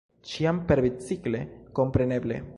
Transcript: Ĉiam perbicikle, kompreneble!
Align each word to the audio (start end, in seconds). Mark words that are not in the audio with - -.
Ĉiam 0.29 0.61
perbicikle, 0.71 1.43
kompreneble! 1.81 2.45